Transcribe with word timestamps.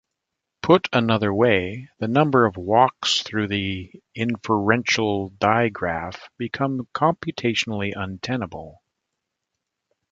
Put 0.63 0.89
another 0.91 1.31
way, 1.31 1.89
the 1.99 2.07
number 2.07 2.47
of 2.47 2.57
"walks" 2.57 3.21
through 3.21 3.49
the 3.49 3.93
inferential 4.15 5.29
digraph 5.29 6.21
became 6.39 6.87
computationally 6.95 7.93
untenable. 7.95 8.81